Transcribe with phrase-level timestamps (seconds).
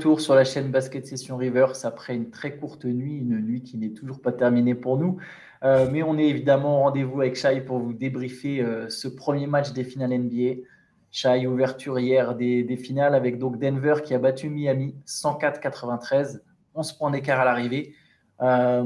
[0.00, 3.76] retour sur la chaîne Basket Session Reverse après une très courte nuit, une nuit qui
[3.76, 5.18] n'est toujours pas terminée pour nous.
[5.62, 9.46] Euh, mais on est évidemment au rendez-vous avec Shai pour vous débriefer euh, ce premier
[9.46, 10.62] match des finales NBA.
[11.10, 16.40] Shai, ouverture hier des, finales avec donc Denver qui a battu Miami 104-93,
[16.74, 17.92] 11 points d'écart à l'arrivée.
[18.40, 18.82] Euh,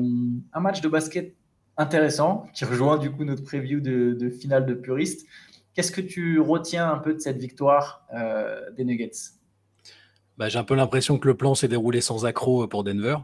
[0.53, 1.37] un match de basket
[1.77, 5.29] intéressant qui rejoint du coup notre preview de, de finale de puriste.
[5.75, 8.05] Qu'est-ce que tu retiens un peu de cette victoire
[8.77, 9.44] des Nuggets?
[10.39, 13.17] Bah, J'ai un peu l'impression que le plan s'est déroulé sans accroc pour Denver.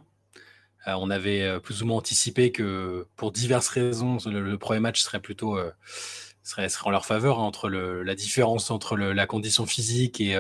[0.89, 5.03] Euh, on avait euh, plus ou moins anticipé que pour diverses raisons, le, premier match
[5.03, 5.71] serait plutôt euh,
[6.43, 10.35] serait, en leur faveur hein, entre la différence entre la condition physique et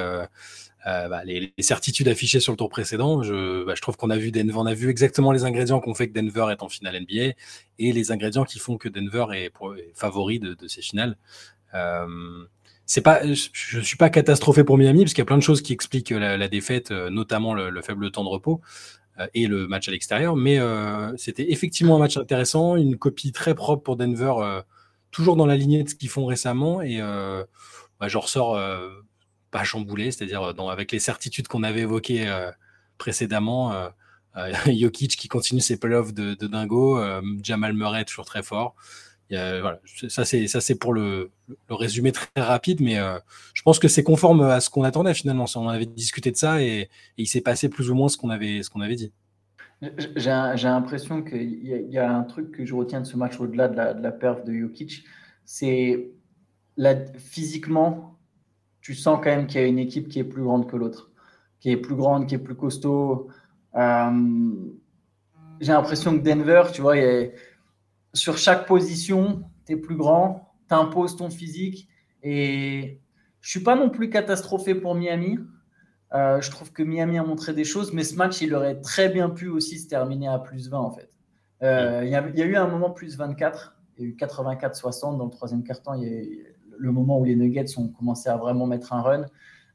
[0.84, 3.23] bah, les, certitudes affichées sur le tour précédent.
[3.23, 5.95] Je, bah, trouve qu'on a vu Denver, on a vu exactement les ingrédients qui ont
[5.95, 7.34] fait que Denver est en finale NBA
[7.79, 9.52] et les ingrédients qui font que Denver est,
[9.95, 11.16] favori de, ces finales.
[12.91, 15.45] C'est pas, je, ne suis pas catastrophé pour Miami parce qu'il y a plein de
[15.45, 18.60] choses qui expliquent la, défaite, notamment le, faible temps de repos.
[19.21, 20.35] Euh, et le match à l'extérieur.
[20.35, 24.61] Mais euh, c'était effectivement un match intéressant, une copie très propre pour Denver, euh,
[25.13, 26.83] toujours dans la lignée de ce qu'ils font récemment.
[26.83, 28.59] Et bah, je ressors
[29.52, 32.29] pas chamboulé, c'est-à-dire avec les certitudes qu'on avait évoquées
[32.99, 33.73] précédemment.
[34.66, 37.01] Jokic qui continue ses playoffs de, de dingo,
[37.43, 38.74] Jamal Murray toujours très fort
[39.30, 43.18] ça c'est pour le, le, résumé très rapide, mais euh,
[43.54, 45.46] je pense que c'est conforme à ce qu'on attendait finalement.
[45.56, 48.60] On avait discuté de ça et, il s'est passé plus ou moins ce qu'on avait
[48.96, 49.12] dit.
[50.16, 53.76] J'ai l'impression qu'il y, a un truc que je retiens de ce match au-delà de
[53.76, 55.04] la, de perf de Jokic,
[55.44, 56.10] c'est
[57.16, 58.18] physiquement,
[58.80, 61.10] tu sens quand même qu'il y a une équipe qui est plus grande que l'autre,
[61.60, 63.28] qui est plus grande, qui est plus costaud.
[63.74, 64.50] Euh,
[65.60, 67.28] j'ai l'impression que Denver, tu vois, il y a,
[68.12, 71.88] sur chaque position, tu es plus grand, tu imposes ton physique.
[72.22, 73.00] Et
[73.41, 75.38] je suis pas non plus catastrophé pour Miami.
[76.12, 79.09] Euh, je trouve que Miami a montré des choses, mais ce match, il aurait très
[79.09, 81.10] bien pu aussi se terminer à plus 20 en fait.
[81.62, 85.26] Euh, il, y a, eu un moment plus 24, il y a eu 84-60 dans
[85.26, 86.00] le troisième quart-temps.
[86.78, 89.26] Le moment où les Nuggets ont commencé à vraiment mettre un run.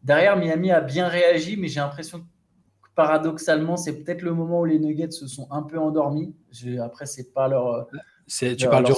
[0.04, 4.66] Derrière, Miami a bien réagi, mais j'ai l'impression que paradoxalement, c'est peut-être le moment où
[4.66, 6.36] les Nuggets se sont un peu endormis.
[6.82, 7.88] après, c'est pas leur
[8.28, 8.92] tu parles du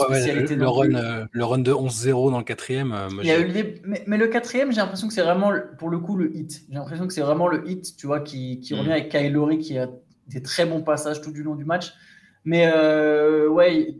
[0.56, 2.94] le, run, euh, le run de 11-0 dans le quatrième.
[2.94, 3.10] Euh,
[4.08, 6.64] mais, le quatrième, j'ai l'impression que c'est vraiment, pour le coup, le hit.
[6.70, 9.78] J'ai l'impression que c'est vraiment le hit, tu vois, qui, qui revient avec Kylori, qui
[9.78, 9.90] a
[10.28, 11.94] des très bons passages tout du long du match.
[12.46, 13.98] Mais euh, ouais,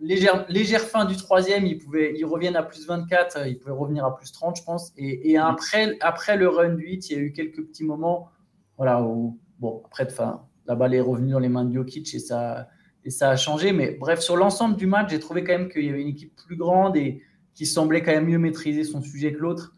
[0.00, 4.04] légère, légère fin du troisième, ils, pouvaient, ils reviennent à plus 24, ils pouvaient revenir
[4.04, 4.92] à plus 30, je pense.
[4.96, 5.42] Et, et mm.
[5.42, 8.28] après, après le run du hit, il y a eu quelques petits moments,
[8.76, 12.20] voilà, où, bon, après, fin, la balle est revenue dans les mains de Jokic et
[12.20, 12.68] ça
[13.04, 13.72] et ça a changé.
[13.72, 16.34] Mais bref, sur l'ensemble du match, j'ai trouvé quand même qu'il y avait une équipe
[16.36, 17.22] plus grande et
[17.54, 19.74] qui semblait quand même mieux maîtriser son sujet que l'autre.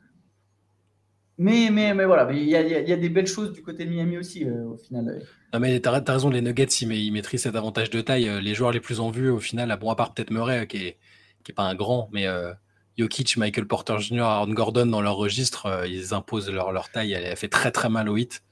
[1.38, 3.86] Mais, mais, mais voilà, il y, a, il y, a, des belles choses du côté
[3.86, 5.22] de Miami aussi, euh, au final.
[5.54, 8.28] Non, mais tu as, raison, les Nuggets, ils, ils, maîtrisent cet avantage de taille.
[8.28, 10.76] Euh, les joueurs les plus en vue, au final, bon, à part peut-être Murray, qui
[10.76, 10.96] n'est
[11.42, 12.52] qui est pas un grand, mais euh,
[12.98, 17.12] Jokic, Michael Porter Jr., Aaron Gordon, dans leur registre, ils imposent leur, leur taille.
[17.12, 18.42] Elle, a fait très très mal au hit.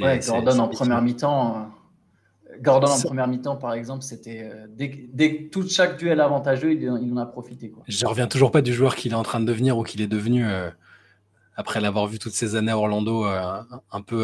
[0.00, 1.72] Ouais, Gordon en première mi-temps.
[2.60, 6.88] Gordon en première mi-temps, par exemple, c'était euh, dès, que tout chaque duel avantageux, il,
[6.90, 7.70] en a profité.
[7.70, 7.84] Quoi.
[7.86, 10.06] Je reviens toujours pas du joueur qu'il est en train de devenir ou qu'il est
[10.06, 10.70] devenu euh,
[11.56, 14.20] après l'avoir vu toutes ces années à Orlando, euh, un peu,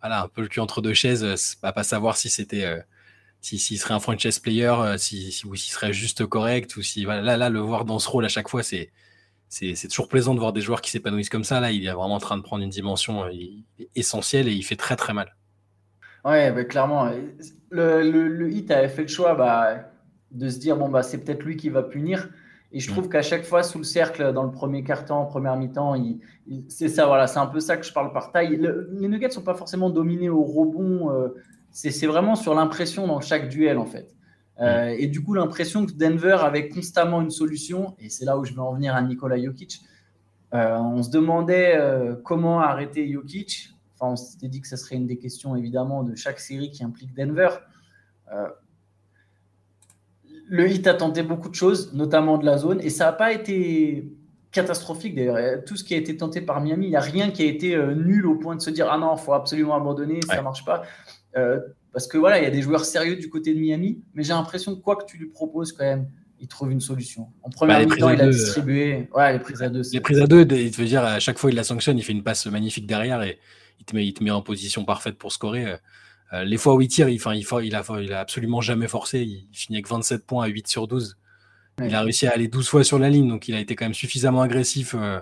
[0.00, 2.84] voilà, un peu le cul entre deux chaises, pas, pas savoir si c'était,
[3.40, 7.36] s'il serait un franchise player, si, ou s'il serait juste correct, ou si voilà, là,
[7.36, 8.90] là, le voir dans ce rôle à chaque fois, c'est
[9.48, 11.60] c'est toujours plaisant de voir des joueurs qui s'épanouissent comme ça.
[11.60, 13.24] Là, il est vraiment en train de prendre une dimension
[13.94, 15.36] essentielle et il fait très très mal.
[16.26, 17.08] Ouais, bah, clairement.
[17.70, 19.90] Le, le, hit avait fait le choix bah,
[20.32, 22.28] de se dire bon, bah, c'est peut-être lui qui va punir.
[22.72, 22.92] Et je mm.
[22.92, 26.18] trouve qu'à chaque fois, sous le cercle, dans le premier quart-temps, première mi-temps, il,
[26.68, 28.56] c'est ça, voilà, c'est un peu ça que je parle par taille.
[28.56, 31.10] les Nuggets ne sont pas forcément dominés au rebond.
[31.10, 31.28] Euh,
[31.70, 34.14] c'est vraiment sur l'impression dans chaque duel, en fait.
[34.60, 34.96] Euh, mm.
[34.98, 38.52] et du coup, l'impression que Denver avait constamment une solution, et c'est là où je
[38.52, 39.80] vais en venir à Nikola Jokic.
[40.54, 41.78] Euh, on se demandait
[42.24, 43.75] comment arrêter Jokic.
[43.98, 46.84] Enfin, on s'était dit que ce serait une des questions évidemment de chaque série qui
[46.84, 47.48] implique Denver.
[48.32, 48.48] Euh,
[50.48, 53.32] le hit a tenté beaucoup de choses, notamment de la zone, et ça n'a pas
[53.32, 54.12] été
[54.52, 55.64] catastrophique d'ailleurs.
[55.64, 57.74] Tout ce qui a été tenté par Miami, il n'y a rien qui a été
[57.74, 60.42] euh, nul au point de se dire ah non, il faut absolument abandonner, ça ne
[60.42, 60.82] marche pas.
[61.36, 61.60] Euh,
[61.92, 64.32] parce que voilà, il y a des joueurs sérieux du côté de Miami, mais j'ai
[64.32, 66.06] l'impression que quoi que tu lui proposes quand même,
[66.40, 67.28] il trouve une solution.
[67.42, 69.08] En première bah, mi-temps, il a distribué.
[69.14, 69.82] Ouais, les prises à deux.
[69.92, 72.12] Les prises à deux, il veut dire à chaque fois il la sanctionne, il fait
[72.12, 73.38] une passe magnifique derrière et
[73.78, 75.66] il te met, il te met en position parfaite pour scorer.
[75.66, 75.76] Euh,
[76.32, 79.20] euh, les fois où il tire, il, il, il, a, il a absolument jamais forcé.
[79.20, 81.16] Il finit avec 27 points à 8 sur 12.
[81.84, 83.84] Il a réussi à aller 12 fois sur la ligne, donc il a été quand
[83.84, 84.94] même suffisamment agressif.
[84.94, 85.20] Euh,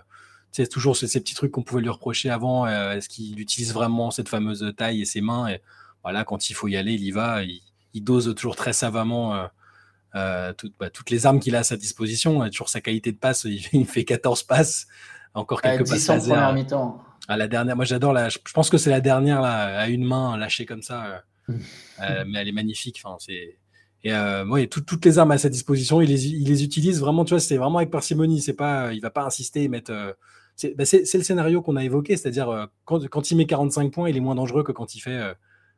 [0.53, 2.65] c'est toujours ces, petits trucs qu'on pouvait lui reprocher avant.
[2.65, 5.49] Est-ce qu'il utilise vraiment cette fameuse taille et ses mains?
[5.49, 5.61] Et
[6.05, 7.43] voilà, quand il faut y aller, il y va.
[7.43, 9.49] Il, dose toujours très savamment
[10.15, 12.49] bah, toutes les armes qu'il a à sa disposition.
[12.51, 13.45] toujours sa qualité de passe.
[13.73, 14.87] Il, fait 14 passes,
[15.35, 16.09] encore quelques passes
[16.55, 17.03] mi-temps.
[17.29, 18.29] À la dernière, moi j'adore la.
[18.29, 21.23] Je pense que c'est la dernière là, à une main lâchée comme ça.
[22.01, 23.01] Euh, mais elle est magnifique.
[23.05, 23.59] Enfin, c'est
[24.05, 27.25] et euh, toutes les armes à sa disposition, il les, il les utilise vraiment.
[27.25, 28.43] Tu vois, c'est vraiment avec parcimonie.
[28.43, 29.91] C'est pas, il va pas insister et mettre.
[29.93, 30.13] Euh,
[30.77, 34.11] bah, c'est le scénario qu'on a évoqué, c'est-à-dire euh, quand, quand, il met 45 points,
[34.11, 35.35] il est moins dangereux que quand il fait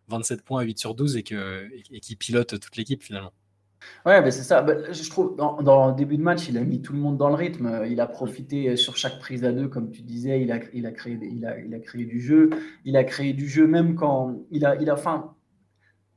[0.08, 3.32] 27 points à 8 sur 12 et que et, qu'il pilote toute l'équipe finalement.
[4.04, 4.62] Ouais, mais c'est ça.
[4.62, 7.28] Bah, je trouve dans, le début de match, il a mis tout le monde dans
[7.28, 7.84] le rythme.
[7.88, 10.40] Il a profité sur chaque prise à deux, comme tu disais.
[10.40, 12.50] Il a, il a créé, il a, il a créé du jeu.
[12.84, 15.34] Il a créé du jeu même quand il a, il a, enfin,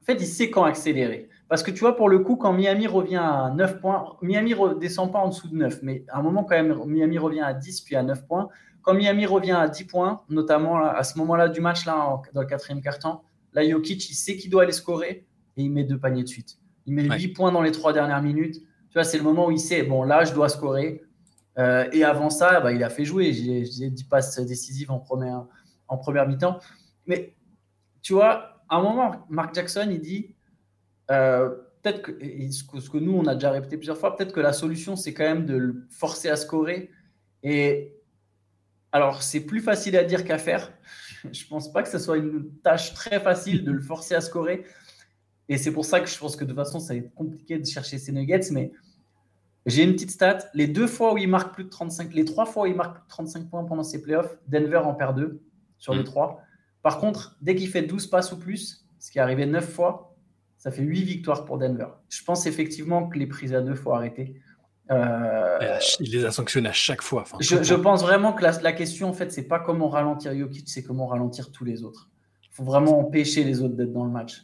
[0.02, 1.30] en fait, il sait quand accélérer.
[1.50, 4.76] Parce que tu vois, pour le coup, quand Miami revient à 9 points, Miami ne
[4.76, 7.54] descend pas en dessous de 9, mais à un moment, quand même, Miami revient à
[7.54, 8.50] 10 puis à 9 points.
[8.84, 12.48] Quand Miami revient à 10 points, notamment à ce moment-là du match, là, dans le
[12.48, 13.24] quatrième quart-temps,
[13.54, 15.26] là, Jokic, il sait qu'il doit aller scorer
[15.58, 16.59] et il met deux paniers de suite.
[16.90, 18.56] Il met 8 points dans les trois dernières minutes.
[18.56, 21.04] Tu vois, c'est le moment où il sait, bon, là, je dois scorer.
[21.60, 23.32] Euh, et avant ça, bah, il a fait jouer.
[23.32, 25.46] J'ai 10 passes décisives en première,
[25.88, 26.60] en première mi-temps.
[27.06, 27.36] Mais
[28.02, 30.36] tu vois, à un moment, Mark Jackson, il dit
[31.12, 31.50] euh,
[31.84, 32.14] peut-être que,
[32.52, 35.26] ce que nous, on a déjà répété plusieurs fois, peut-être que la solution, c'est quand
[35.26, 36.90] même de le forcer à scorer.
[37.44, 37.94] Et
[38.92, 40.74] alors, c'est plus facile à dire qu'à faire.
[41.32, 44.66] Je pense pas que ce soit une tâche très facile de le forcer à scorer.
[45.50, 47.58] Et c'est pour ça que je pense que de toute façon, ça va être compliqué
[47.58, 48.52] de chercher ces nuggets.
[48.52, 48.72] Mais
[49.66, 50.40] j'ai une petite stat.
[50.54, 52.94] Les deux fois où il marque plus de 35, les trois fois où il marque
[52.94, 55.42] plus de 35 points pendant ses playoffs, Denver en perd deux
[55.80, 56.06] sur les mm.
[56.06, 56.42] trois.
[56.84, 60.16] Par contre, dès qu'il fait 12 passes ou plus, ce qui est arrivé 9 fois,
[60.58, 61.88] ça fait 8 victoires pour Denver.
[62.10, 64.36] Je pense effectivement que les prises à deux faut arrêter.
[64.92, 67.24] Euh, il les a sanctionnés à chaque fois.
[67.40, 71.06] je, pense vraiment que la, question, en fait, c'est pas comment ralentir Jokic, c'est comment
[71.06, 72.10] ralentir tous les autres.
[72.44, 74.44] Il faut vraiment empêcher les autres d'être dans le match.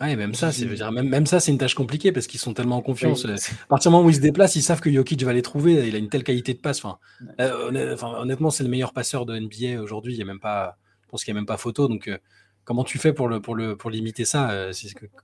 [0.00, 2.76] Ouais, même ça, c'est même, même ça, c'est une tâche compliquée parce qu'ils sont tellement
[2.76, 3.24] en confiance.
[3.24, 5.88] À partir du moment où ils se déplacent, ils savent que Jokic va les trouver.
[5.88, 6.84] Il a une telle qualité de passe.
[6.84, 6.98] Enfin,
[7.40, 10.12] euh, honnêtement, c'est le meilleur passeur de NBA aujourd'hui.
[10.12, 11.88] Il y a même pas, je pense qu'il n'y a même pas photo.
[11.88, 12.18] Donc, euh,
[12.64, 14.72] comment tu fais pour, le, pour, le, pour limiter ça euh,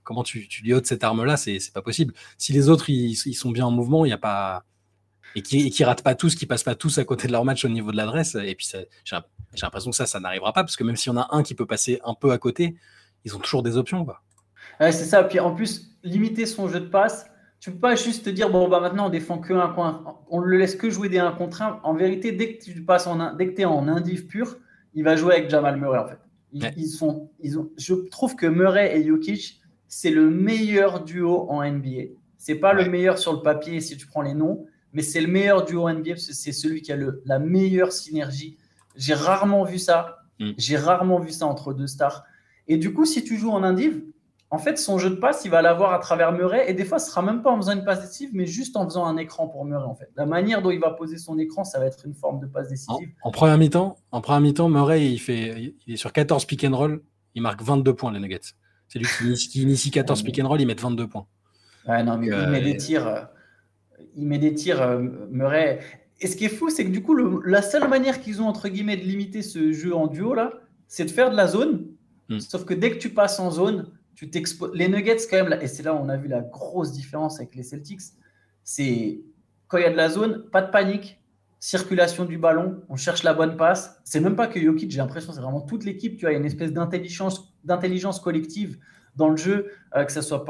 [0.03, 2.15] Comment tu, tu lui ôtes cette arme-là C'est pas possible.
[2.39, 4.63] Si les autres, ils, sont bien en mouvement, il n'y a pas.
[5.35, 7.63] Et qui, ne ratent pas tous, qui passent pas tous à côté de leur match
[7.63, 8.35] au niveau de l'adresse.
[8.35, 8.67] Et puis,
[9.03, 9.17] j'ai
[9.61, 11.53] l'impression que ça, ça n'arrivera pas parce que même s'il y en a un qui
[11.53, 12.75] peut passer un peu à côté,
[13.23, 14.03] ils ont toujours des options.
[14.03, 14.21] Quoi.
[14.79, 15.23] C'est ça.
[15.23, 17.29] Puis en plus, limiter son jeu de passe,
[17.59, 20.39] tu peux pas juste te dire bon bah maintenant on défend que un coin, on
[20.39, 21.79] le laisse que jouer des 1 contre 1.
[21.83, 24.57] En vérité, dès que tu passes en dès que tu es en indiv pur,
[24.93, 26.19] il va jouer avec Jamal Murray en fait.
[26.77, 31.63] Ils, sont, ils ont, je trouve que Murray et Jokic, c'est le meilleur duo en
[31.63, 32.11] NBA.
[32.37, 35.27] C'est pas le meilleur sur le papier si tu prends les noms, mais c'est le
[35.27, 38.57] meilleur duo en NBA parce que c'est celui qui a le, la meilleure synergie.
[38.95, 40.19] J'ai rarement vu ça.
[40.39, 40.51] Mm.
[40.57, 42.23] J'ai rarement vu ça entre deux stars.
[42.67, 44.03] Et du coup, si tu joues en indiv,
[44.53, 46.69] en fait, son jeu de passe, il va l'avoir à travers Murray.
[46.69, 48.85] Et des fois, ce sera même pas en faisant une passe décisive, mais juste en
[48.85, 49.83] faisant un écran pour Murray.
[49.83, 52.39] En fait, la manière dont il va poser son écran, ça va être une forme
[52.39, 53.09] de passe décisive.
[53.23, 56.77] En, première mi-temps, en première mi-temps, Murray, il fait, il est sur 14 pick and
[56.77, 57.01] roll.
[57.33, 58.53] Il marque 22 points les Nuggets.
[58.89, 60.61] C'est lui qui initie, 14 pick and roll.
[60.61, 61.25] Il met 22 points.
[61.87, 63.07] Ouais, non, mais il met des tirs.
[63.07, 63.21] Euh,
[64.15, 64.99] il met des tirs euh,
[65.31, 65.79] Murray.
[66.21, 68.69] Et ce qui est fou, c'est que du coup, la seule manière qu'ils ont entre
[68.69, 70.53] guillemets de limiter ce jeu en duo là,
[70.87, 71.87] c'est de faire de la zone.
[72.29, 72.37] Hmm.
[72.37, 74.29] Sauf que dès que tu passes en zone, tu
[74.73, 77.55] Les Nuggets, quand même, et c'est là où on a vu la grosse différence avec
[77.55, 78.01] les Celtics,
[78.63, 79.21] c'est
[79.67, 81.19] quand il y a de la zone, pas de panique,
[81.59, 83.99] circulation du ballon, on cherche la bonne passe.
[84.03, 86.17] C'est même pas que Jokic, j'ai l'impression, c'est vraiment toute l'équipe.
[86.17, 88.77] Tu vois, il y a une espèce d'intelligence, d'intelligence collective
[89.15, 90.43] dans le jeu, euh, que ce soit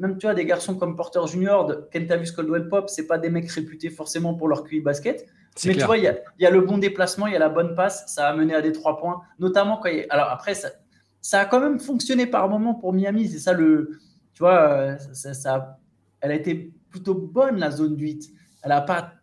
[0.00, 3.28] même tu vois des garçons comme Porter Junior, de Kentavious Caldwell Pop, c'est pas des
[3.28, 5.26] mecs réputés forcément pour leur QI basket.
[5.66, 7.38] Mais tu vois, il y, a, il y, a, le bon déplacement, il y a
[7.38, 10.06] la bonne passe, ça a mené à des trois points, notamment quand il y a...
[10.10, 10.70] Alors après, ça,
[11.20, 13.28] ça a quand même fonctionné par moment pour Miami.
[13.28, 13.98] C'est ça le.
[14.32, 15.78] Tu vois, euh, ça,
[16.20, 18.30] elle a été plutôt bonne, la zone du 8.
[18.62, 19.14] Elle n'a pas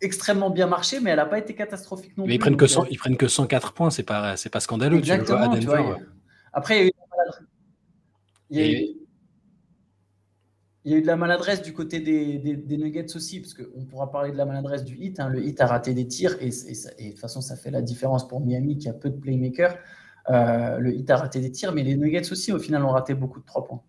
[0.00, 2.98] extrêmement bien marché, mais elle n'a pas été catastrophique non mais Ils prennent, que ils
[2.98, 4.98] prennent que 104 points, c'est pas, pas scandaleux.
[4.98, 5.98] Exactement, tu, vois,
[6.52, 6.92] Après,
[8.50, 8.86] il y a eu il y a eu...
[10.84, 13.84] Il y a eu de la maladresse du côté des, des, Nuggets aussi, parce qu'on
[13.84, 15.20] pourra parler de la maladresse du hit.
[15.20, 15.28] Hein.
[15.28, 18.26] Le hit a raté des tirs et, et, de toute façon, ça fait la différence
[18.26, 19.78] pour Miami qui a peu de playmakers.
[20.30, 23.14] Euh, le Heat a raté des tirs, mais les Nuggets aussi, au final, ont raté
[23.14, 23.82] beaucoup de 3 points.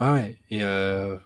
[0.00, 1.16] Ah ouais, et euh,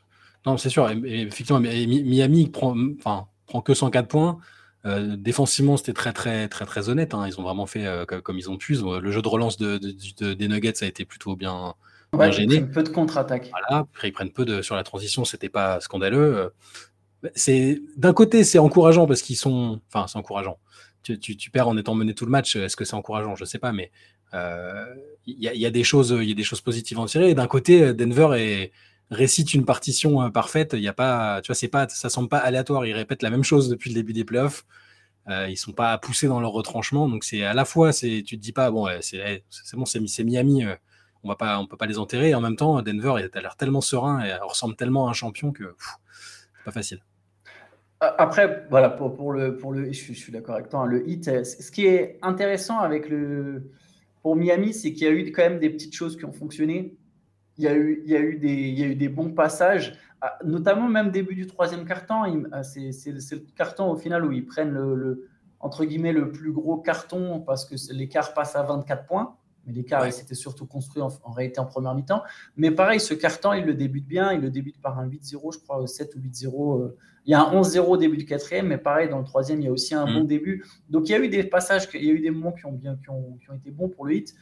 [0.47, 0.89] non, c'est sûr.
[1.05, 4.39] effectivement, Miami prend, enfin, prend que 104 points.
[4.85, 7.15] Euh, défensivement, c'était très, très, très, très honnête.
[7.15, 7.27] Hein.
[7.29, 8.75] Ils ont vraiment fait comme, ils ont pu.
[8.75, 11.75] Le jeu de relance de, des Nuggets a été plutôt bien,
[12.31, 12.57] gêné.
[12.57, 13.51] Ils peu de contre-attaque.
[13.51, 16.53] Voilà, après, ils prennent peu de sur la transition, c'était pas scandaleux.
[17.37, 20.59] C'est d'un côté, c'est encourageant parce qu'ils sont, enfin, c'est encourageant
[21.03, 22.57] tu, perds en étant mené tout le match.
[22.57, 23.37] Est-ce que c'est encourageant?
[23.37, 23.91] Je ne sais pas, mais
[24.33, 27.35] il y, y, a des choses, il y a des choses positives à en tirer.
[27.35, 28.73] D'un côté, Denver est,
[29.13, 30.73] récite une partition parfaite.
[30.75, 32.87] Il y a pas, tu vois, pas, ça semble pas aléatoire.
[32.87, 34.65] Ils répètent la même chose depuis le début des playoffs.
[35.29, 37.09] Euh, ils sont pas poussés dans leur retranchement.
[37.09, 39.45] Donc c'est à la fois, c'est, tu te dis pas, bon, c'est,
[39.75, 40.65] bon, c'est, Miami,
[41.23, 42.31] on va pas, on peut pas les enterrer.
[42.31, 45.53] Et en même temps, Denver, a l'air tellement serein et ressemble tellement à un champion
[45.53, 45.77] que
[46.59, 47.03] c'est pas facile.
[48.03, 51.45] Après, voilà, pour, pour, le, pour le, je, suis d'accord avec toi, hein, le hit,
[51.45, 53.71] ce qui est intéressant avec le,
[54.23, 56.97] pour Miami, c'est qu'il y a eu quand même des petites choses qui ont fonctionné.
[57.59, 59.31] Il y a eu, il y a eu, des, il y a eu des bons
[59.31, 59.97] passages,
[60.45, 62.45] notamment même début du troisième carton.
[62.51, 65.29] Ah, c'est le carton au final où ils prennent le,
[65.61, 69.37] entre guillemets, le plus gros carton parce que l'écart passe à 24 points.
[69.65, 72.25] Mais l'écart, il s'était surtout construit en, réalité en première mi-temps.
[72.57, 74.33] Mais pareil, ce carton, il le débute bien.
[74.33, 76.81] Il le débute par un 8-0, je crois, 7 ou 8-0.
[76.81, 76.97] Euh.
[77.25, 79.65] Il y a un 11-0 au début du quatrième, mais pareil, dans le troisième, il
[79.65, 80.15] y a aussi un mm.
[80.15, 80.65] bon début.
[80.89, 82.73] Donc, il y a eu des passages, il y a eu des moments qui ont,
[82.73, 84.35] bien, qui ont, qui ont été bons pour le hit,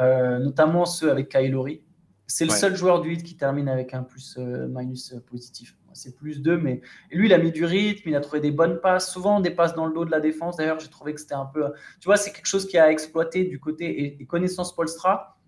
[0.00, 1.82] euh, notamment ceux avec Kylori.
[2.26, 6.16] C'est le seul joueur du hit qui termine avec un plus euh, minus positif c'est
[6.16, 9.12] plus deux, mais lui, il a mis du rythme, il a trouvé des bonnes passes,
[9.12, 10.56] souvent des passes dans le dos de la défense.
[10.56, 11.64] D'ailleurs, j'ai trouvé que c'était un peu,
[12.00, 15.38] tu vois, c'est quelque chose qui a exploité du côté et, connaissance Polstra.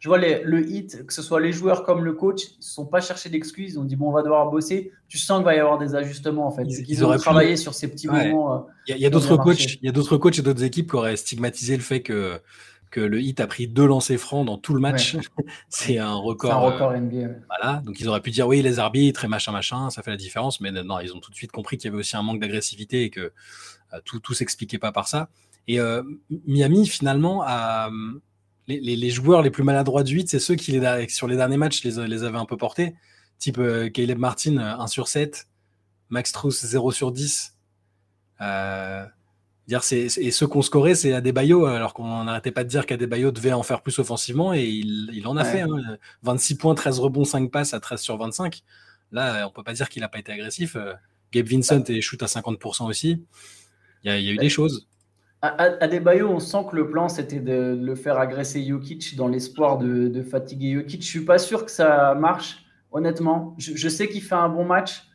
[0.00, 2.86] Je vois le hit, que ce soit les joueurs comme le coach, ils ne sont
[2.86, 3.74] pas cherchés d'excuses.
[3.74, 4.92] Ils ont dit bon, on va devoir bosser.
[5.08, 6.64] Tu sens qu'il va y avoir des ajustements en fait.
[6.64, 8.54] Ils, ont travaillé sur ces petits moments.
[8.54, 10.96] Euh, il y a, d'autres coachs, il y a d'autres coachs et d'autres équipes qui
[10.96, 12.40] auraient stigmatisé le fait que
[12.90, 15.16] que le hit a pris deux lancers francs dans tout le match.
[15.68, 16.52] c'est un record.
[16.52, 17.16] un record NBA.
[17.16, 20.10] Euh, voilà, donc ils auraient pu dire oui, les arbitres et machin, machin, ça fait
[20.10, 22.22] la différence, mais non, ils ont tout de suite compris qu'il y avait aussi un
[22.22, 23.32] manque d'agressivité et que
[23.92, 25.28] euh, tout, tout s'expliquait pas par ça.
[25.68, 26.02] Et euh,
[26.46, 27.90] Miami, finalement, a,
[28.78, 31.56] les, les, joueurs les plus maladroits du 8, c'est ceux qui, les, sur les derniers
[31.56, 32.94] matchs, les, les avaient un peu portés.
[33.38, 33.60] Type
[33.94, 35.48] Caleb Martin, 1 sur 7,
[36.10, 37.56] Max Truss, 0 sur 10.
[38.42, 39.04] Euh,
[39.92, 43.62] et ceux qu'on scorait, c'est Adebayo, alors qu'on n'arrêtait pas de dire qu'Adebayo devait en
[43.62, 45.64] faire plus offensivement, et il, en a fait.
[46.22, 46.56] 26 hein.
[46.58, 48.62] points, 13 rebonds, 5 passes à 13 sur 25.
[49.12, 50.76] Là, on peut pas dire qu'il n'a pas été agressif.
[50.76, 50.94] Euh,
[51.32, 53.22] Gabe Vincent et shoot à 50% aussi.
[54.02, 54.88] Il y, a, eu des choses.
[55.42, 60.22] Adebayo, on sent que le plan, c'était de le faire agresser Jokic dans l'espoir de,
[60.22, 61.02] fatiguer Jokic.
[61.02, 63.54] Je suis pas sûr que ça marche, honnêtement.
[63.58, 65.10] je sais qu'il fait un bon match.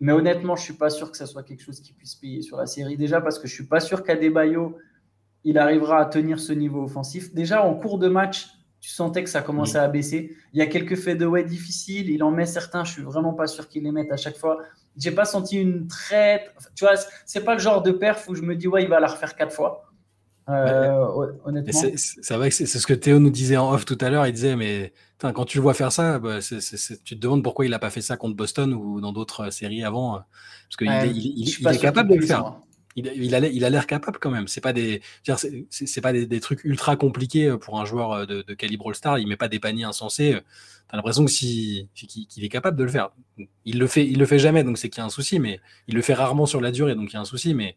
[0.00, 2.42] Mais honnêtement, je ne suis pas sûr que ce soit quelque chose qui puisse payer
[2.42, 2.96] sur la série.
[2.96, 4.78] Déjà parce que je ne suis pas sûr qu'Adebayo,
[5.44, 7.34] il arrivera à tenir ce niveau offensif.
[7.34, 8.48] Déjà, en cours de match,
[8.80, 10.36] tu sentais que ça commençait à baisser.
[10.52, 12.10] Il y a quelques faits de way difficiles.
[12.10, 12.84] Il en met certains.
[12.84, 14.58] Je suis vraiment pas sûr qu'il les mette à chaque fois.
[14.96, 16.48] J'ai pas senti une très.
[16.74, 16.94] Tu vois,
[17.26, 19.34] c'est pas le genre de perf où je me dis, ouais, il va la refaire
[19.36, 19.84] quatre fois.
[20.48, 21.04] Euh,
[21.44, 21.80] honnêtement.
[21.96, 24.26] C'est vrai que c'est ce que Théo nous disait en off tout à l'heure.
[24.26, 27.70] Il disait, mais quand tu le vois faire ça, bah, tu te demandes pourquoi il
[27.70, 30.16] n'a pas fait ça contre Boston ou dans d'autres euh, séries avant.
[30.16, 30.18] Euh,
[30.68, 32.54] parce qu'il il, est capable de le faire.
[32.98, 34.48] Il, a, il a l'air capable quand même.
[34.48, 35.02] C'est pas des,
[35.70, 39.18] c'est pas des, trucs ultra compliqués pour un joueur de, calibre All-Star.
[39.18, 40.38] Il met pas des paniers insensés.
[40.88, 43.10] T'as l'impression que si, qu'il est capable de le faire.
[43.64, 45.38] Il le fait, il le fait jamais, donc c'est qu'il y a un souci.
[45.38, 47.54] Mais il le fait rarement sur la durée, donc il y a un souci.
[47.54, 47.76] Mais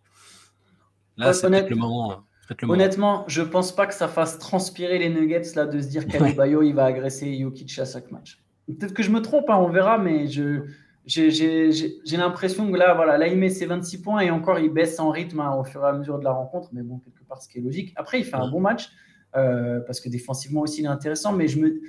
[1.17, 2.23] là, c'est le moment.
[2.63, 6.61] Honnêtement, je pense pas que ça fasse transpirer les Nuggets là, de se dire qu'Adebayo
[6.63, 8.41] il va agresser Jokic à chaque match.
[8.67, 10.63] Peut-être que je me trompe, hein, on verra, mais je,
[11.05, 14.99] j'ai l'impression que là, voilà, là, il met ses 26 points et encore, il baisse
[14.99, 16.69] en rythme hein, au fur et à mesure de la rencontre.
[16.73, 17.93] Mais bon, quelque part, ce qui est logique.
[17.95, 18.89] Après, il fait un bon match
[19.35, 21.33] euh, parce que défensivement aussi, il est intéressant.
[21.33, 21.81] Mais je me,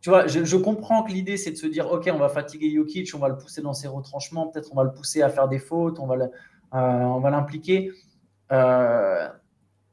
[0.00, 3.10] tu vois, je, comprends que l'idée, c'est de se dire, OK, on va fatiguer Jokic,
[3.14, 5.58] on va le pousser dans ses retranchements, peut-être on va le pousser à faire des
[5.58, 6.16] fautes, on va
[6.74, 7.90] euh, l'impliquer.
[8.52, 9.28] Euh,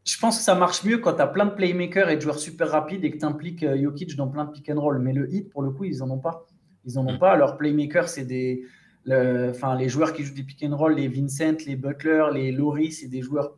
[0.05, 2.37] je pense que ça marche mieux quand tu as plein de playmakers et de joueurs
[2.37, 4.99] super rapides et que tu impliques Jokic dans plein de pick and roll.
[4.99, 6.45] Mais le hit, pour le coup, ils n'en ont pas.
[6.85, 7.19] Ils n'en ont mm.
[7.19, 7.35] pas.
[7.35, 8.63] Leurs playmakers, c'est des.
[9.07, 12.91] enfin, les joueurs qui jouent des pick and roll, les Vincent, les Butler, les Laurie,
[12.91, 13.57] c'est des joueurs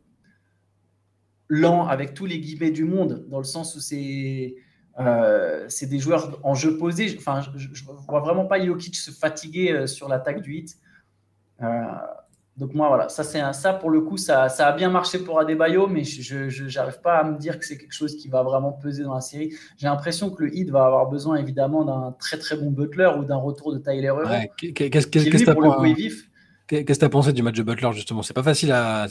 [1.48, 4.56] lents avec tous les guillemets du monde, dans le sens où c'est.
[4.98, 7.14] Euh, c'est des joueurs en jeu posé.
[7.18, 10.78] Enfin, je ne vois vraiment pas Jokic se fatiguer euh, sur l'attaque du hit.
[12.56, 15.38] Donc moi, voilà, ça, c'est ça pour le coup, ça, ça, a bien marché pour
[15.38, 18.72] Adebayo, mais je n'arrive pas à me dire que c'est quelque chose qui va vraiment
[18.72, 19.52] peser dans la série.
[19.76, 23.24] J'ai l'impression que le Heat va avoir besoin évidemment d'un très très bon Butler ou
[23.24, 24.20] d'un retour de Tyler Hero.
[24.56, 25.18] Qu'est-ce que
[26.94, 28.22] tu as, pensé du match de Butler justement?
[28.22, 29.06] C'est pas facile à,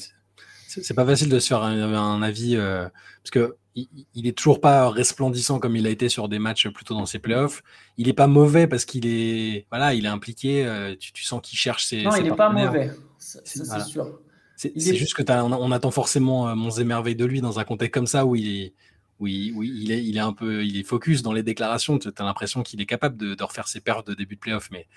[0.68, 2.88] c'est pas facile de se faire un, avis euh,
[3.22, 6.94] parce que il, est toujours pas resplendissant comme il a été sur des matchs plutôt
[6.96, 7.62] dans ses playoffs.
[7.98, 10.66] Il est pas mauvais parce qu'il est voilà, il est impliqué.
[10.66, 12.02] Euh, tu, sens qu'il cherche ses.
[12.02, 12.92] Non, il n'est pas mauvais
[13.26, 14.20] c'est sûr.
[14.56, 18.08] C'est juste que on, attend forcément euh, mon émerveil de lui dans un contexte comme
[18.08, 18.74] ça où il est,
[19.20, 22.00] oui, il est, il est un peu, il est focus dans les déclarations.
[22.00, 24.88] Tu as l'impression qu'il est capable de, refaire ses pertes de début de playoff, mais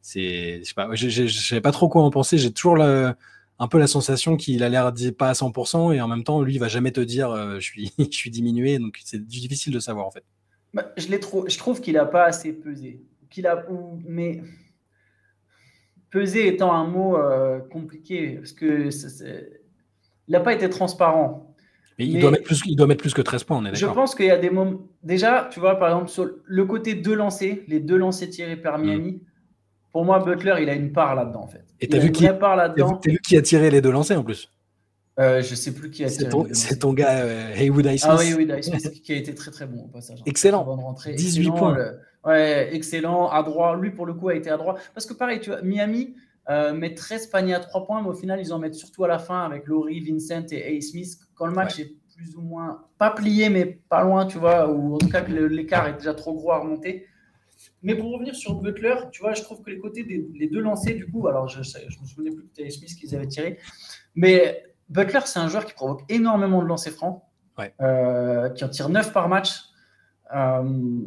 [0.00, 2.38] c'est, je sais pas, je sais pas trop quoi en penser.
[2.38, 3.12] J'ai toujours le,
[3.58, 6.54] un peu la sensation qu'il a l'air pas à 100% et en même temps, lui,
[6.54, 8.78] il va jamais te dire je, suis, je suis diminué.
[8.78, 10.24] Donc, c'est difficile de savoir en fait.
[10.72, 13.02] Bah, je, je trouve qu'il n'a pas assez pesé.
[13.28, 13.64] Qu'il a,
[14.06, 14.42] mais
[16.10, 17.16] peser étant un mot
[17.70, 18.90] compliqué, parce que
[20.30, 21.54] il n'a pas été transparent.
[21.98, 23.86] Mais il, doit mettre plus, il doit mettre plus que 13 points, on est Je
[23.86, 24.88] pense qu'il y a des moments.
[25.02, 28.78] Déjà, tu vois, par exemple, sur le côté deux lancers, les deux lancers tirés par
[28.78, 28.82] mm.
[28.82, 29.22] Miami,
[29.92, 31.64] pour moi, Butler, il a une part là-dedans, en fait.
[31.80, 34.50] Et tu as vu, qui, vu qui a tiré les deux lancers en plus?
[35.18, 36.30] Euh, je sais plus qui a tiré.
[36.52, 39.66] C'est ton, gars, euh, Haywood Ice Ah oui, Haywood Ice qui a été très très
[39.66, 40.20] bon au passage.
[40.20, 40.24] Hein.
[40.26, 40.96] Excellent.
[41.04, 41.76] 18 points.
[42.24, 43.28] Ouais, excellent.
[43.28, 43.76] À droit.
[43.76, 44.76] Lui, pour le coup, a été à droit.
[44.94, 46.14] Parce que pareil, tu vois, Miami,
[46.48, 49.08] euh, met 13 paniers à 3 points, mais au final, ils en mettent surtout à
[49.08, 50.80] la fin avec Laurie, Vincent et A.
[50.80, 51.18] Smith.
[51.34, 54.94] Quand le match est plus ou moins, pas plié, mais pas loin, tu vois, ou
[54.94, 57.06] en tout cas que l'écart est déjà trop gros à remonter.
[57.82, 60.60] Mais pour revenir sur Butler, tu vois, je trouve que les côtés des les deux
[60.60, 63.58] lancers, du coup, alors je ne me souvenais plus que c'était Smith qu'ils avaient tiré,
[64.14, 67.22] mais Butler, c'est un joueur qui provoque énormément de lancers francs,
[67.80, 69.62] euh, qui en tire 9 par match,
[70.34, 71.02] euh,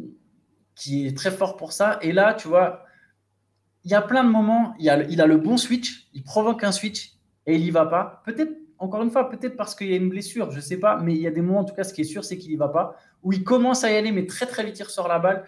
[0.74, 1.98] qui est très fort pour ça.
[2.02, 2.84] Et là, tu vois,
[3.84, 7.12] il y a plein de moments, il, a, le bon switch, il provoque un switch
[7.46, 8.22] et il n'y va pas.
[8.24, 10.96] Peut-être, encore une fois, peut-être parce qu'il y a une blessure, je ne sais pas,
[10.96, 12.50] mais il y a des moments, en tout cas, ce qui est sûr, c'est qu'il
[12.50, 15.06] n'y va pas, où il commence à y aller, mais très très vite, il ressort
[15.06, 15.44] la balle.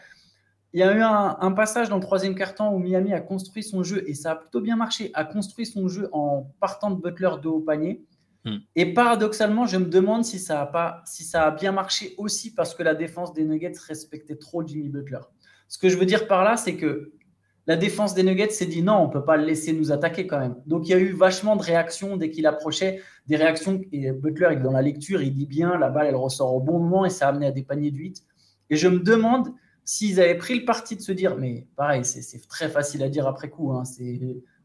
[0.73, 3.83] Il y a eu un, passage dans le troisième quart-temps où Miami a construit son
[3.83, 7.31] jeu, et ça a plutôt bien marché, a construit son jeu en partant de Butler
[7.43, 8.05] de haut panier.
[8.47, 8.59] Hmm.
[8.77, 12.55] Et paradoxalement, je me demande si ça, a pas, si ça a bien marché aussi
[12.55, 15.19] parce que la défense des Nuggets respectait trop Jimmy Butler.
[15.67, 17.13] Ce que je veux dire par là, c'est que
[17.67, 20.29] la défense des Nuggets s'est dit non, on ne peut pas le laisser nous attaquer
[20.29, 20.55] quand même.
[20.65, 23.81] Donc il y a eu vachement de réactions dès qu'il approchait, des réactions.
[23.91, 27.05] Et Butler, dans la lecture, il dit bien, la balle, elle ressort au bon moment
[27.05, 28.23] et ça a amené à des paniers de 8.
[28.71, 29.49] Et je me demande
[29.85, 33.27] s'ils avaient pris le parti de se dire, mais pareil, c'est très facile à dire
[33.27, 33.73] après coup.
[33.73, 33.83] Hein,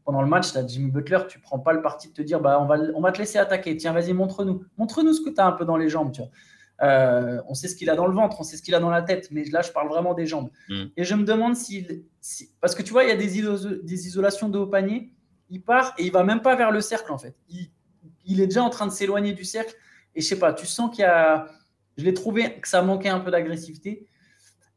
[0.04, 2.40] pendant le match, tu as Jimmy Butler, tu prends pas le parti de te dire,
[2.40, 3.76] bah, on, va, on va te laisser attaquer.
[3.76, 4.64] Tiens, vas-y, montre-nous.
[4.78, 6.12] Montre-nous ce que tu as un peu dans les jambes.
[6.12, 6.30] Tu vois.
[6.82, 8.90] Euh, on sait ce qu'il a dans le ventre, on sait ce qu'il a dans
[8.90, 10.50] la tête, mais là, je parle vraiment des jambes.
[10.68, 10.84] Mm.
[10.96, 12.04] Et je me demande s'il.
[12.60, 13.42] parce que tu vois, il y a des,
[13.82, 15.12] des, isolations de haut panier.
[15.50, 17.36] Il part et il va même pas vers le cercle, en fait.
[18.24, 19.74] Il, est déjà en train de s'éloigner du cercle.
[20.14, 21.46] Et je sais pas, tu sens qu'il y a.
[21.98, 24.06] Je l'ai trouvé que ça manquait un peu d'agressivité.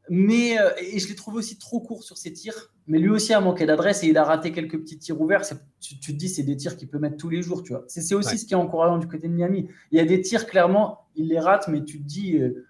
[0.08, 2.70] Mais, euh, et je l'ai trouvé aussi trop court sur ses tirs.
[2.86, 5.42] Mais lui aussi a manqué d'adresse et il a raté quelques petits tirs ouverts.
[5.80, 7.62] Tu, te dis, c'est des tirs qu'il peut mettre tous les jours.
[7.62, 7.84] tu vois.
[7.88, 9.68] C'est aussi ce qui est encourageant du côté de Miami.
[9.90, 12.64] Il y a des tirs, clairement, il les rate, mais tu te dis, euh,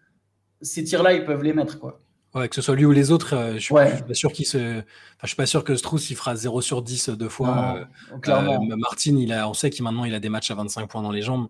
[0.63, 1.79] ces tirs-là, ils peuvent les mettre.
[1.79, 2.01] quoi.
[2.35, 4.79] Ouais, que ce soit lui ou les autres, euh, je suis, pas sûr qu'il se.
[4.79, 4.85] Enfin,
[5.23, 7.89] je suis pas sûr que Strauss il fera 0 sur 10 deux fois.
[8.21, 8.63] clairement.
[8.77, 11.13] Martin, il a, on sait qu'il maintenant il a des matchs à 25 points dans
[11.13, 11.49] les jambes.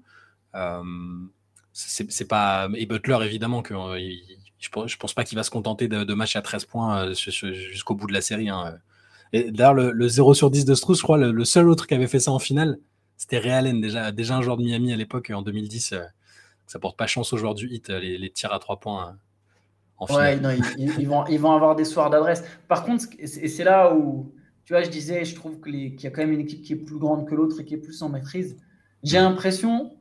[1.72, 2.68] c'est pas.
[2.74, 3.74] Et Butler, évidemment, que
[4.58, 7.94] je pense, pense pas qu'il va se contenter de, matchs à 13 points euh, jusqu'au
[7.94, 8.48] bout de la série.
[8.48, 8.78] Hein.
[9.32, 12.20] D'ailleurs, le, 0 sur 10 de Strauss, je crois, le, seul autre qui avait fait
[12.20, 12.78] ça en finale,
[13.16, 15.92] c'était Realen, déjà, un joueur de Miami à l'époque, en 2010.
[15.92, 16.02] Euh,
[16.66, 19.16] ça porte pas chance aux joueurs du hit, les, tirs à 3 points.
[19.98, 22.44] Vont, ils vont avoir des soirs d'adresse.
[22.68, 26.10] Par contre, et c'est là où, tu vois, je disais, je trouve qu'il y a
[26.10, 28.08] quand même une équipe qui est plus grande que l'autre et qui est plus en
[28.08, 28.56] maîtrise.
[29.02, 29.96] J'ai l'impression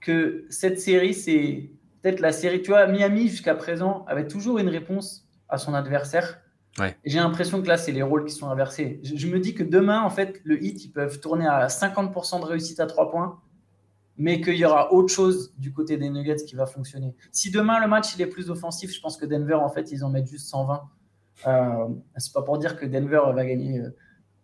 [0.00, 1.70] que cette série, c'est
[2.02, 6.40] peut-être la série, tu vois, Miami jusqu'à présent avait toujours une réponse à son adversaire.
[7.04, 9.00] J'ai l'impression que là, c'est les rôles qui sont inversés.
[9.02, 12.44] Je, me dis que demain, en fait, le hit, ils peuvent tourner à 50% de
[12.46, 13.40] réussite à 3 points,
[14.16, 17.14] mais qu'il y aura autre chose du côté des Nuggets qui va fonctionner.
[17.32, 20.04] Si demain, le match, il est plus offensif, je pense que Denver, en fait, ils
[20.04, 20.82] en mettent juste 120.
[21.46, 23.96] Euh, c'est pas pour dire que Denver va gagner euh,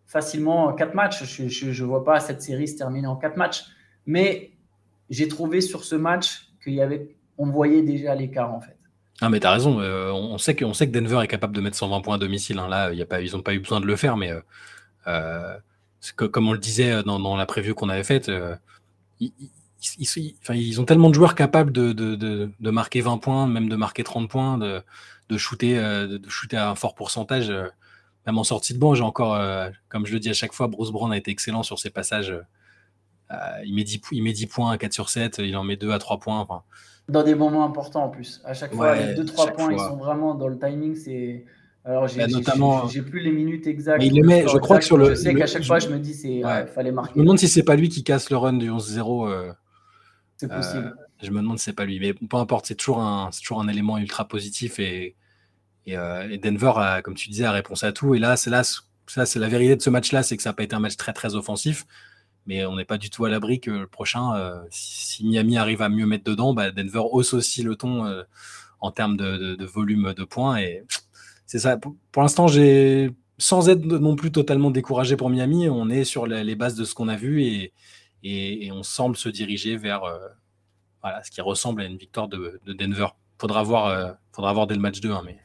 [0.05, 1.25] facilement 4 matchs.
[1.25, 3.65] Je ne vois pas cette série se terminer en 4 matchs.
[4.05, 4.53] Mais
[5.09, 8.77] j'ai trouvé sur ce match qu'il y avait on voyait déjà l'écart en fait.
[9.21, 11.77] Ah mais t'as raison, euh, on, sait que, sait que Denver est capable de mettre
[11.77, 12.59] 120 points à domicile.
[12.59, 12.69] Hein.
[12.69, 14.41] Là, ils n'ont pas eu besoin de le faire, mais euh,
[15.07, 15.57] euh,
[16.17, 18.31] comme on le disait dans, la preview qu'on avait faite,
[19.21, 24.59] ils, ont tellement de joueurs capables de, marquer 20 points, même de marquer 30 points,
[24.59, 24.83] de,
[25.39, 27.51] shooter, de, shooter à un fort pourcentage.
[28.27, 29.41] même en sortie de banc, j'ai encore,
[29.89, 32.35] comme je le dis à chaque fois, Bruce Brown a été excellent sur ses passages.
[33.65, 35.91] il, met 10, il met 10 points à 4 sur 7, il en met 2
[35.93, 36.47] à 3 points.
[37.09, 38.41] Dans des moments importants en plus.
[38.45, 40.95] À chaque fois, les 2-3 points, ils sont vraiment dans le timing.
[40.97, 41.45] C'est.
[41.85, 42.89] Alors, j'ai notamment...
[42.89, 44.03] plus les minutes exactes.
[44.03, 45.11] il le met, je crois que sur le.
[45.11, 46.43] Je sais qu'à chaque fois, je me dis, c'est
[46.75, 47.13] fallait marquer.
[47.15, 49.29] Je me demande si c'est pas lui qui casse le run du 11-0.
[49.29, 49.53] Euh,
[50.37, 50.95] c'est possible.
[50.99, 52.01] Euh, je me demande si c'est pas lui.
[52.01, 54.81] Mais peu importe, c'est toujours, un, toujours un élément ultra positif.
[54.81, 55.15] Et,
[55.87, 58.15] et, euh, Denver, a, comme tu disais, a réponse à tout.
[58.17, 60.65] Et là, c'est là, c'est la vérité de ce match-là, c'est que ça n'a pas
[60.65, 61.87] été un match très, très offensif
[62.47, 65.83] mais on n'est pas du tout à l'abri que le prochain, euh, si, Miami arrive
[65.83, 68.23] à mieux mettre dedans, bah, Denver hausse aussi le ton euh,
[68.81, 70.59] en termes de, volume de points.
[70.59, 70.83] Et
[71.47, 71.77] c'est ça.
[71.77, 76.55] Pour, l'instant, j'ai, sans être non plus totalement découragé pour Miami, on est sur les,
[76.55, 77.73] bases de ce qu'on a vu et,
[78.73, 80.03] on semble se diriger vers
[81.03, 83.09] voilà, ce qui ressemble à une victoire de, Denver.
[83.39, 85.39] Faudra voir, faudra voir dès le match 2, hein, mais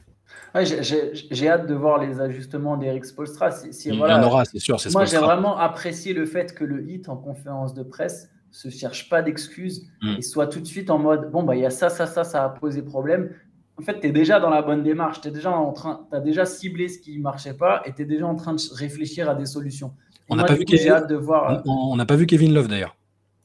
[0.60, 3.50] j'ai hâte de voir les ajustements d'Eric Spolstra.
[3.84, 4.76] Il y en aura, c'est sûr.
[4.92, 9.08] Moi, j'ai vraiment apprécié le fait que le hit en conférence de presse se cherche
[9.08, 10.16] pas d'excuses mm.
[10.18, 12.22] et soit tout de suite en mode bon, bah, il y a ça, ça, ça,
[12.22, 13.30] ça a posé problème.
[13.78, 15.22] En fait, tu es déjà dans la bonne démarche.
[15.22, 18.26] Tu déjà en train, as déjà ciblé ce qui marchait pas et tu es déjà
[18.26, 19.94] en train de réfléchir à des solutions.
[20.28, 20.92] On n'a pas, vu Kevin...
[20.92, 21.62] hâte de voir...
[21.64, 22.94] on, n'a pas vu Kevin Love d'ailleurs.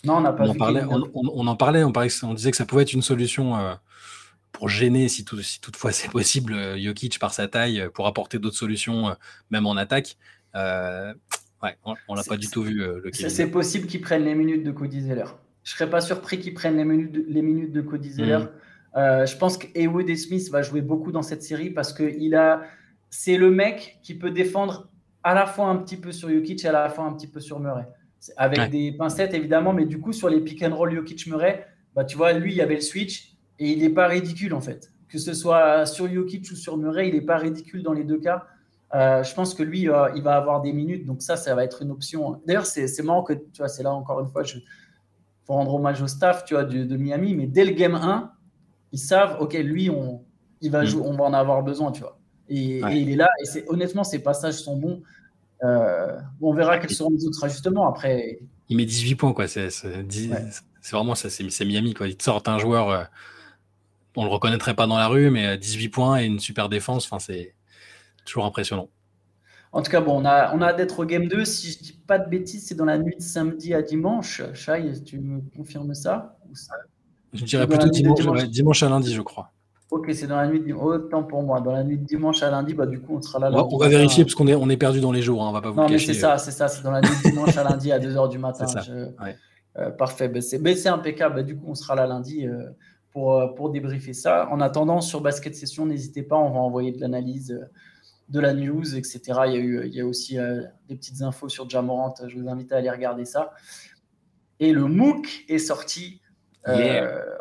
[0.03, 0.57] Non, on n'a pas on vu.
[0.57, 3.57] parlait, on, on, en parlait, on, parlait, on disait que ça pouvait être une solution.
[3.57, 3.73] Euh,
[4.57, 8.07] pour gêner, si, tout, si toutefois c'est possible, euh, Jokic par sa taille, euh, pour
[8.07, 9.13] apporter d'autres solutions, euh,
[9.51, 10.17] même en attaque.
[10.55, 12.73] ouais, on l'a pas du tout vu.
[12.73, 15.25] le c'est possible qu'ils prennent les minutes de Cody Zeller.
[15.63, 18.39] Je serais pas surpris qu'ils prennent les minutes de, les minutes de Cody Zeller.
[18.95, 19.25] Mm.
[19.27, 22.63] je pense et Smith va jouer beaucoup dans cette série parce que il a,
[23.11, 24.89] c'est le mec qui peut défendre
[25.21, 27.39] à la fois un petit peu sur Jokic et à la fois un petit peu
[27.39, 27.87] sur Murray.
[28.37, 32.17] Avec des pincettes évidemment, mais du coup sur les pick and roll Jokic-Murray, bah, tu
[32.17, 34.91] vois, lui, il y avait le switch et il n'est pas ridicule, en fait.
[35.07, 38.19] Que ce soit sur Jokic ou sur Murray, il n'est pas ridicule dans les deux
[38.19, 38.45] cas.
[38.95, 41.05] Euh, je pense que lui, euh, il va avoir des minutes.
[41.05, 42.41] Donc ça, ça va être une option.
[42.45, 44.61] D'ailleurs, c'est marrant que, tu vois, c'est là encore une fois, il
[45.45, 47.35] faut rendre hommage au staff, tu vois, de, Miami.
[47.35, 48.31] Mais dès le game 1,
[48.93, 50.23] ils savent, OK, lui, on,
[50.61, 50.85] il va mm.
[50.85, 52.17] jouer, on va en avoir besoin, tu vois.
[52.49, 53.29] Et, il est là.
[53.41, 55.01] Et c'est, honnêtement, ses passages sont bons.
[55.63, 58.39] Euh, on verra quels seront les autres ajustements après.
[58.69, 59.47] Il met 18 points, quoi.
[59.47, 59.69] C'est,
[60.91, 62.07] vraiment ça, c'est, Miami, quoi.
[62.07, 63.09] Il te sort un joueur
[64.17, 67.19] on le reconnaîtrait pas dans la rue, mais 18 points et une super défense, enfin,
[67.19, 67.55] c'est
[68.25, 68.89] toujours impressionnant.
[69.71, 71.45] En tout cas, bon, on a, on a d'être au game 2.
[71.45, 74.41] Si je dis pas de bêtises, c'est dans la nuit de samedi à dimanche.
[74.53, 76.37] Chai, tu me confirmes ça,
[77.33, 79.51] Je dirais plutôt dimanche, à lundi, je crois.
[79.91, 81.61] Ok, c'est dans la nuit de Autant pour moi.
[81.61, 83.51] Dans la nuit de dimanche à lundi, bah, du coup, on sera là.
[83.51, 85.43] on va vérifier parce qu'on est, on est perdu dans les jours.
[85.43, 86.67] Hein, on va pas vous non, mais c'est ça, c'est ça.
[86.67, 88.65] C'est dans la nuit de dimanche à lundi à 2h du matin.
[89.77, 90.27] Euh, parfait.
[90.27, 91.35] Ben, c'est impeccable.
[91.35, 92.47] Ben, du coup, on sera là lundi.
[92.47, 92.63] Euh,
[93.17, 94.47] euh, pour, débriefer ça.
[94.51, 97.65] En attendant, sur Basket Session, n'hésitez pas, on va envoyer de l'analyse, euh,
[98.29, 99.21] de la news, etc.
[99.47, 102.37] Il y a, eu, il y a aussi euh, des petites infos sur Jamorant, je
[102.37, 103.53] vous invite à aller regarder ça.
[104.59, 106.21] Et le MOOC est sorti,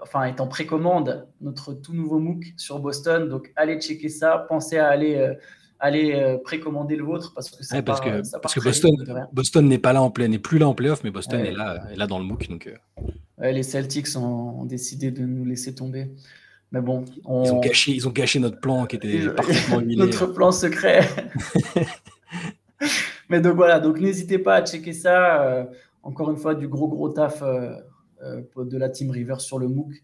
[0.03, 3.29] enfin, est en précommande, notre tout nouveau MOOC sur Boston.
[3.29, 4.47] Donc, allez checker ça.
[4.49, 5.35] Pensez à aller
[5.79, 8.95] aller précommander le vôtre parce que, ça parce que, parce que Boston,
[9.33, 11.83] Boston n'est pas là en plein, n'est plus là en playoff, mais Boston est là,
[11.91, 12.49] est là dans le MOOC.
[12.49, 12.71] Donc,
[13.39, 16.11] les Celtics ont, décidé de nous laisser tomber.
[16.73, 19.97] Mais bon, ils, ont gâché, ils ont gâché notre plan qui était parfaitement huilé.
[19.97, 21.09] notre plan secret.
[23.29, 25.43] Mais donc voilà, donc n'hésitez pas à checker ça.
[25.43, 25.65] Euh,
[26.03, 27.75] encore une fois, du gros gros taf euh,
[28.23, 30.03] euh, de la Team River sur le MOOC.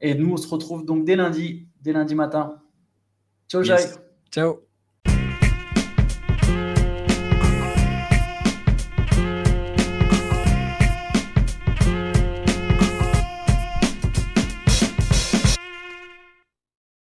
[0.00, 2.60] Et nous, on se retrouve donc dès lundi, dès lundi matin.
[3.48, 3.76] Ciao, Jai.
[4.30, 4.65] Ciao.